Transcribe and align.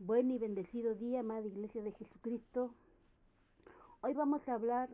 Buen 0.00 0.28
y 0.32 0.38
bendecido 0.38 0.96
día, 0.96 1.20
amada 1.20 1.46
Iglesia 1.46 1.80
de 1.80 1.92
Jesucristo. 1.92 2.74
Hoy 4.00 4.12
vamos 4.12 4.46
a 4.48 4.54
hablar 4.54 4.90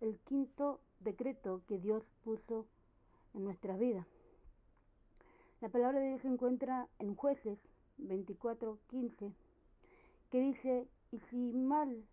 el 0.00 0.18
quinto 0.26 0.80
decreto 0.98 1.62
que 1.68 1.78
Dios 1.78 2.02
puso 2.24 2.66
en 3.34 3.44
nuestra 3.44 3.76
vida. 3.76 4.04
La 5.60 5.68
palabra 5.68 6.00
de 6.00 6.08
Dios 6.08 6.22
se 6.22 6.28
encuentra 6.28 6.88
en 6.98 7.14
Jueces 7.14 7.56
24:15, 7.98 9.32
que 10.32 10.40
dice, 10.40 10.88
y 11.12 11.20
si 11.30 11.52
mal 11.52 12.04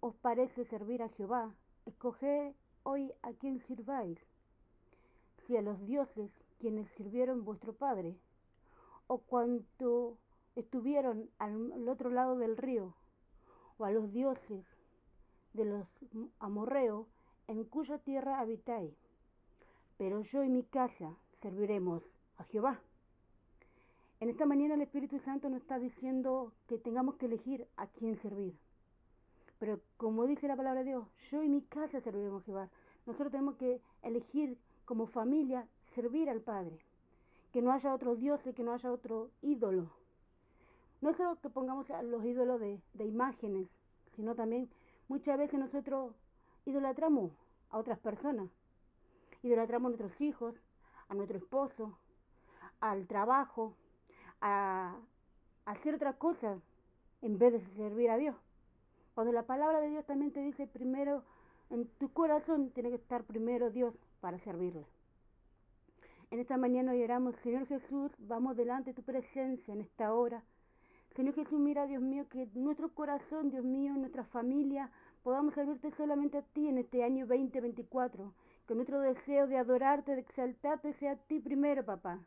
os 0.00 0.16
parece 0.16 0.64
servir 0.64 1.02
a 1.02 1.10
Jehová, 1.10 1.54
escoged 1.84 2.54
hoy 2.84 3.12
a 3.20 3.34
quien 3.34 3.60
sirváis, 3.66 4.18
si 5.46 5.58
a 5.58 5.62
los 5.62 5.78
dioses 5.86 6.32
quienes 6.58 6.90
sirvieron 6.92 7.44
vuestro 7.44 7.74
Padre, 7.74 8.16
o 9.08 9.18
cuanto 9.18 10.16
estuvieron 10.60 11.28
al 11.38 11.88
otro 11.88 12.10
lado 12.10 12.36
del 12.36 12.56
río, 12.56 12.94
o 13.78 13.84
a 13.84 13.90
los 13.90 14.12
dioses 14.12 14.64
de 15.52 15.64
los 15.64 15.86
amorreos 16.40 17.06
en 17.46 17.64
cuya 17.64 17.98
tierra 17.98 18.40
habitáis. 18.40 18.94
Pero 19.96 20.20
yo 20.22 20.44
y 20.44 20.48
mi 20.48 20.62
casa 20.64 21.14
serviremos 21.40 22.02
a 22.36 22.44
Jehová. 22.44 22.80
En 24.20 24.30
esta 24.30 24.46
mañana 24.46 24.74
el 24.74 24.82
Espíritu 24.82 25.18
Santo 25.20 25.48
nos 25.48 25.62
está 25.62 25.78
diciendo 25.78 26.52
que 26.66 26.78
tengamos 26.78 27.16
que 27.16 27.26
elegir 27.26 27.66
a 27.76 27.86
quién 27.86 28.20
servir. 28.20 28.54
Pero 29.58 29.80
como 29.96 30.26
dice 30.26 30.48
la 30.48 30.56
palabra 30.56 30.80
de 30.80 30.90
Dios, 30.90 31.06
yo 31.30 31.42
y 31.42 31.48
mi 31.48 31.62
casa 31.62 32.00
serviremos 32.00 32.42
a 32.42 32.46
Jehová. 32.46 32.68
Nosotros 33.06 33.30
tenemos 33.30 33.56
que 33.56 33.80
elegir 34.02 34.58
como 34.84 35.06
familia 35.06 35.66
servir 35.94 36.28
al 36.30 36.40
Padre. 36.40 36.78
Que 37.52 37.62
no 37.62 37.72
haya 37.72 37.94
otro 37.94 38.16
Dios 38.16 38.40
y 38.44 38.52
que 38.52 38.62
no 38.62 38.72
haya 38.72 38.92
otro 38.92 39.30
ídolo. 39.42 39.90
No 41.00 41.14
solo 41.14 41.40
que 41.40 41.48
pongamos 41.48 41.88
a 41.90 42.02
los 42.02 42.24
ídolos 42.24 42.60
de, 42.60 43.04
imágenes, 43.04 43.68
sino 44.16 44.34
también 44.34 44.68
muchas 45.06 45.38
veces 45.38 45.58
nosotros 45.58 46.14
idolatramos 46.66 47.30
a 47.70 47.78
otras 47.78 47.98
personas. 48.00 48.48
Idolatramos 49.42 49.86
a 49.86 49.96
nuestros 49.96 50.20
hijos, 50.20 50.54
a 51.08 51.14
nuestro 51.14 51.38
esposo, 51.38 51.96
al 52.80 53.06
trabajo, 53.06 53.74
a, 54.40 54.96
a 55.64 55.70
hacer 55.70 55.94
otra 55.94 56.14
cosa 56.14 56.58
en 57.22 57.38
vez 57.38 57.52
de 57.52 57.60
servir 57.76 58.10
a 58.10 58.16
Dios. 58.16 58.34
Cuando 59.14 59.32
la 59.32 59.44
palabra 59.44 59.80
de 59.80 59.90
Dios 59.90 60.04
también 60.04 60.32
te 60.32 60.40
dice 60.40 60.66
primero, 60.66 61.22
en 61.70 61.86
tu 61.98 62.12
corazón 62.12 62.70
tiene 62.70 62.90
que 62.90 62.96
estar 62.96 63.22
primero 63.22 63.70
Dios 63.70 63.94
para 64.20 64.38
servirle. 64.40 64.84
En 66.30 66.40
esta 66.40 66.56
mañana 66.56 66.92
oramos, 66.92 67.36
Señor 67.42 67.66
Jesús, 67.66 68.10
vamos 68.18 68.56
delante 68.56 68.90
de 68.90 68.94
tu 68.94 69.02
presencia 69.02 69.72
en 69.72 69.80
esta 69.80 70.12
hora 70.12 70.42
Señor 71.18 71.34
Jesús, 71.34 71.58
mira, 71.58 71.84
Dios 71.88 72.00
mío, 72.00 72.28
que 72.30 72.46
nuestro 72.54 72.94
corazón, 72.94 73.50
Dios 73.50 73.64
mío, 73.64 73.92
nuestra 73.94 74.22
familia, 74.26 74.88
podamos 75.24 75.52
servirte 75.52 75.90
solamente 75.96 76.38
a 76.38 76.42
ti 76.42 76.68
en 76.68 76.78
este 76.78 77.02
año 77.02 77.26
2024. 77.26 78.32
Que 78.68 78.74
nuestro 78.76 79.00
deseo 79.00 79.48
de 79.48 79.58
adorarte, 79.58 80.14
de 80.14 80.20
exaltarte 80.20 80.92
sea 81.00 81.14
a 81.14 81.16
ti 81.16 81.40
primero, 81.40 81.84
papá. 81.84 82.20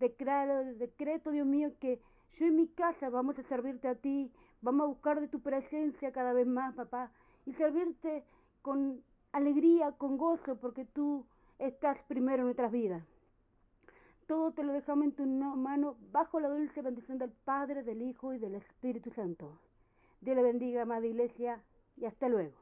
Declaro, 0.00 0.74
decreto, 0.74 1.30
Dios 1.30 1.46
mío, 1.46 1.70
que 1.78 2.00
yo 2.36 2.46
y 2.46 2.50
mi 2.50 2.66
casa 2.66 3.10
vamos 3.10 3.38
a 3.38 3.44
servirte 3.44 3.86
a 3.86 3.94
ti, 3.94 4.32
vamos 4.60 4.82
a 4.82 4.88
buscar 4.88 5.20
de 5.20 5.28
tu 5.28 5.38
presencia 5.38 6.10
cada 6.10 6.32
vez 6.32 6.48
más, 6.48 6.74
papá, 6.74 7.12
y 7.46 7.52
servirte 7.52 8.24
con 8.60 9.04
alegría, 9.30 9.92
con 9.92 10.18
gozo, 10.18 10.56
porque 10.56 10.84
tú 10.84 11.24
estás 11.60 11.96
primero 12.08 12.38
en 12.38 12.46
nuestras 12.46 12.72
vidas. 12.72 13.04
Todo 14.32 14.50
te 14.52 14.62
lo 14.62 14.72
dejamos 14.72 15.04
en 15.04 15.12
tu 15.12 15.26
mano 15.26 15.94
bajo 16.10 16.40
la 16.40 16.48
dulce 16.48 16.80
bendición 16.80 17.18
del 17.18 17.32
Padre, 17.44 17.82
del 17.82 18.00
Hijo 18.00 18.32
y 18.32 18.38
del 18.38 18.54
Espíritu 18.54 19.10
Santo. 19.10 19.58
Dios 20.22 20.34
le 20.34 20.42
bendiga, 20.42 20.80
amada 20.80 21.04
iglesia, 21.06 21.62
y 21.98 22.06
hasta 22.06 22.30
luego. 22.30 22.61